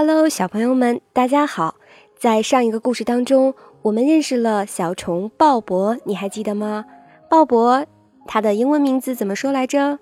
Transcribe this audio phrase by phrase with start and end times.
[0.00, 1.74] Hello，小朋友们，大家好！
[2.16, 6.84] 在上一个故事当中，我们认识了小虫鲍勃，你还记得吗？
[7.28, 7.84] 鲍勃，
[8.24, 9.98] 他的英文名字怎么说来着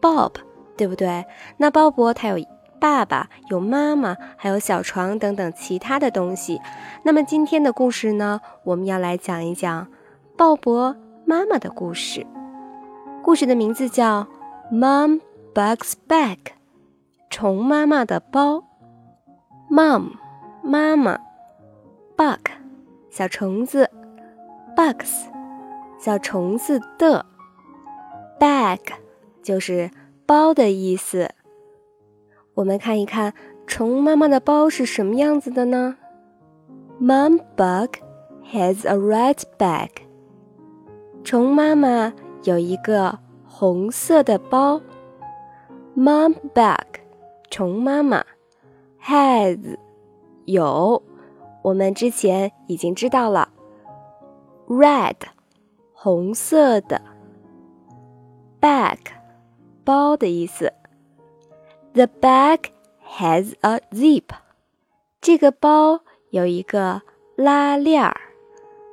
[0.00, 0.32] ？Bob，
[0.76, 1.24] 对不对？
[1.58, 2.44] 那鲍勃他有
[2.80, 6.60] 爸爸，有妈妈，还有小床等等其他的东西。
[7.04, 9.86] 那么今天的故事呢，我们要来讲一讲
[10.36, 12.26] 鲍勃妈妈的故事。
[13.22, 14.26] 故事的名字叫
[14.76, 15.20] 《Mom
[15.54, 16.36] Bug's Bag》，
[17.30, 18.64] 虫妈妈的包。
[19.70, 20.12] Mom，
[20.62, 21.18] 妈妈
[22.16, 22.40] ；Bug，
[23.10, 23.90] 小虫子
[24.74, 25.26] ；Bugs，
[25.98, 27.26] 小虫子的
[28.40, 28.80] ；Bag，
[29.42, 29.90] 就是
[30.24, 31.28] 包的意思。
[32.54, 33.34] 我们看一看
[33.66, 35.98] 虫妈妈的包是什么样子的呢
[36.98, 37.98] ？Mom Bug
[38.50, 39.90] has a red bag。
[41.22, 44.80] 虫妈妈有一个红色的包。
[45.94, 47.00] Mom Bug，
[47.50, 48.24] 虫妈妈。
[49.07, 49.77] has
[50.45, 51.01] 有，
[51.63, 53.49] 我们之前已经知道了。
[54.67, 55.15] red
[55.93, 57.01] 红色的，
[58.59, 58.97] bag
[59.83, 60.73] 包的意思。
[61.93, 62.59] The bag
[63.17, 64.23] has a zip。
[65.21, 67.01] 这个包有一个
[67.35, 68.19] 拉链儿，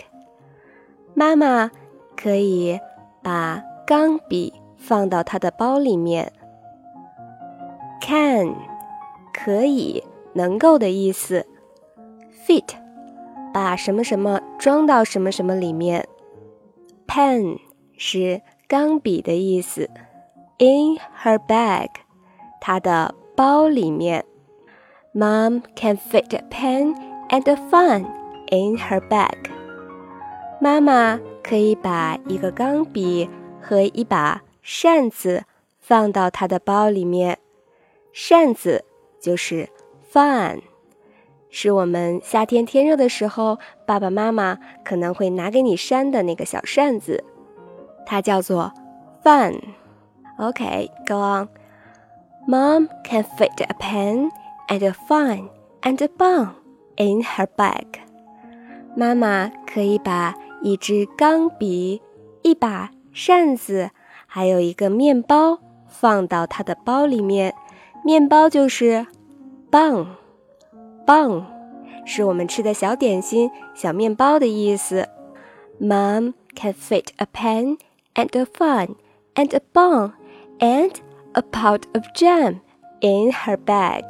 [1.15, 1.71] 妈妈。
[2.22, 2.78] 可以
[3.24, 6.34] 把钢笔放到他的包里面。
[8.02, 8.56] Can，
[9.32, 10.04] 可以，
[10.34, 11.46] 能够的意思。
[12.46, 12.66] Fit，
[13.54, 16.10] 把什么什么装到什么什么里面。
[17.08, 17.58] Pen
[17.98, 19.90] 是钢笔的意思。
[20.58, 21.88] In her bag，
[22.60, 24.26] 她的包里面。
[25.14, 26.96] Mom can fit a pen
[27.30, 28.06] and a fun
[28.52, 29.38] in her bag。
[30.60, 31.18] 妈妈。
[31.44, 33.30] 可以把一个钢笔
[33.62, 35.44] 和一把扇子
[35.80, 37.40] 放到他的包里面。
[38.12, 38.86] 扇子
[39.20, 39.70] 就是
[40.12, 40.62] fan，
[41.50, 47.24] 是我们夏天天热的时候，爸爸妈妈可能会拿给你扇的那个小扇子，
[48.06, 48.74] 它叫做
[49.24, 49.60] fan。
[50.38, 51.50] OK，go on。
[52.48, 54.32] Mom can fit a pen
[54.68, 55.50] and a fan
[55.82, 56.54] and a bun
[56.98, 57.86] in her bag。
[58.96, 62.02] 妈妈可以把一支钢笔，
[62.42, 63.92] 一把扇子，
[64.26, 67.54] 还有一个面包，放到他的包里面。
[68.04, 69.06] 面包就是
[69.70, 70.16] 棒，
[71.06, 71.46] 棒，
[72.06, 75.10] 是我们吃的小点心、小面包的意思。
[75.80, 77.78] Mom can fit a pen
[78.16, 78.96] and a fun
[79.36, 80.14] and a bun
[80.60, 80.94] and
[81.34, 82.60] a pot of jam
[83.02, 84.04] in her bag。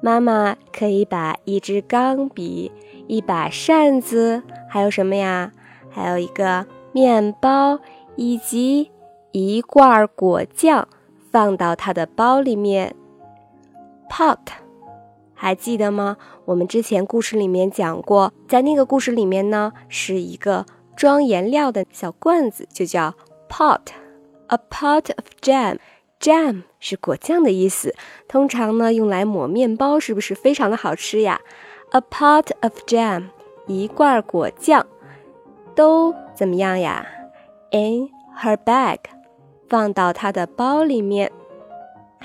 [0.00, 2.70] 妈妈可以把一支钢笔。
[3.08, 5.50] 一把扇子，还有什么呀？
[5.90, 7.80] 还有一个面包，
[8.14, 8.92] 以及
[9.32, 10.86] 一罐果酱，
[11.32, 12.94] 放到他的包里面。
[14.10, 14.38] Pot，
[15.34, 16.18] 还记得吗？
[16.44, 23.14] 我们之前故事里面讲过，在那个故事里面呢，是一个装颜料的小罐子，就叫
[23.48, 23.80] pot。
[24.48, 27.94] A pot of jam，jam 是果酱的意思，
[28.26, 31.40] 通常呢用来抹面包，是不是非常的好吃呀
[31.90, 33.30] ？A pot of jam，
[33.66, 34.86] 一罐果酱，
[35.74, 37.06] 都怎么样呀
[37.70, 38.10] ？In
[38.40, 38.98] her bag，
[39.68, 41.32] 放到她的包里面。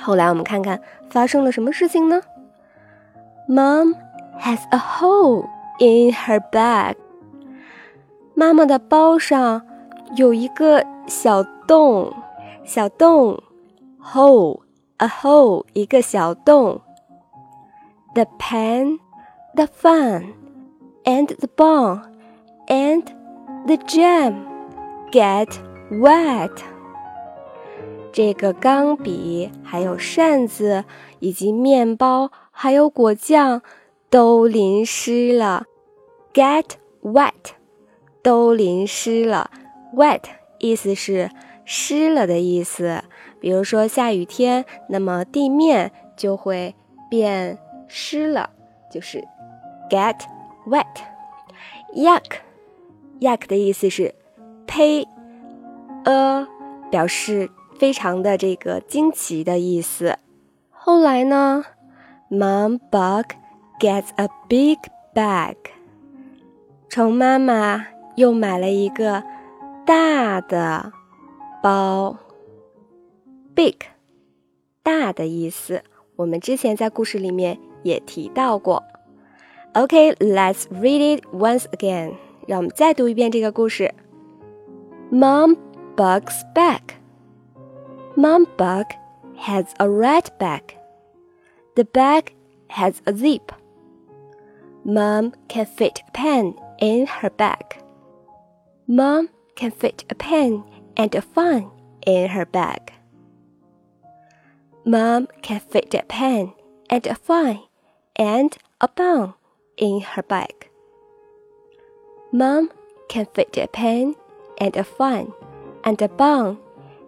[0.02, 2.22] 后来我们看看发生了什么事情呢
[3.48, 3.96] ？Mom
[4.40, 5.46] has a hole
[5.80, 6.96] in her bag。
[8.36, 9.62] 妈妈的包上
[10.16, 12.12] 有一个小洞，
[12.64, 13.42] 小洞
[14.02, 16.82] ，hole，a hole，一个小洞。
[18.16, 19.00] The pen
[19.56, 20.34] the fun
[21.06, 22.02] and the bun
[22.68, 23.04] and
[23.66, 24.34] the jam
[25.12, 25.50] get
[25.92, 26.52] wet。
[28.12, 30.84] 这个钢笔、还有扇子、
[31.20, 33.64] 以及面包、还有果酱
[34.10, 35.66] 都淋湿了。
[36.32, 36.66] Get
[37.02, 37.54] wet，
[38.22, 39.50] 都淋湿了。
[39.96, 40.22] Wet
[40.60, 41.32] 意思是
[41.66, 43.04] 湿了的意思。
[43.40, 46.76] 比如说下雨天，那么地面就会
[47.10, 47.58] 变
[47.88, 48.52] 湿了，
[48.92, 49.28] 就是
[49.90, 50.20] get
[50.66, 50.86] wet.
[51.96, 52.40] Yuck,
[53.20, 54.16] yuck 的意思是
[54.66, 55.08] 呸
[56.06, 56.48] ，a
[56.90, 60.18] 表示非常的这个惊奇的意思。
[60.70, 61.64] 后来呢
[62.30, 63.36] ，Mom Bug
[63.80, 64.80] gets a big
[65.14, 65.56] bag.
[66.90, 67.86] 虫妈妈
[68.16, 69.24] 又买了一个
[69.86, 70.92] 大的
[71.62, 72.18] 包。
[73.56, 73.76] Big，
[74.82, 75.84] 大的意思，
[76.16, 78.84] 我们之前在故事里面也提到过。
[79.77, 82.17] Okay, let's read it once again.
[82.47, 83.95] 让我们再读一遍这个故事。
[85.11, 85.57] Mom
[85.97, 86.81] Bug's bag.
[88.17, 88.87] Mom Bug
[89.37, 90.63] has a red bag.
[91.75, 92.33] The bag
[92.69, 93.53] has a zip.
[94.85, 97.79] Mom can fit a pen in her bag.
[98.87, 100.65] Mom can fit a pen
[100.97, 101.71] and a fan
[102.07, 102.93] in her bag.
[104.85, 106.55] Mom can fit a pen
[106.89, 107.61] and a fan
[108.17, 109.35] and a bun
[109.78, 110.70] in her bag.
[112.32, 112.72] Mom
[113.10, 114.16] can fit a pen
[114.58, 115.34] and a fan
[115.84, 116.58] and a bun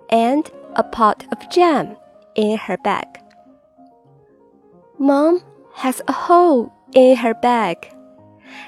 [0.09, 1.95] and a pot of jam
[2.35, 3.07] in her bag.
[4.99, 5.41] Mom
[5.73, 7.91] has a hole in her bag.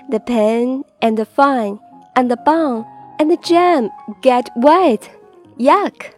[0.09, 1.79] The pen and the fan
[2.15, 2.85] and the bun
[3.19, 3.89] and the jam
[4.21, 5.09] get wet.
[5.59, 6.13] Yuck!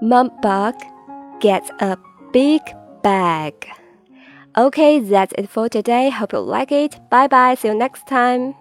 [0.00, 0.74] Mom Bug
[1.40, 1.96] gets a
[2.32, 2.60] big
[3.02, 3.68] bag.
[4.56, 6.10] Okay, that's it for today.
[6.10, 7.00] Hope you like it.
[7.08, 7.54] Bye bye.
[7.54, 8.54] See you next time.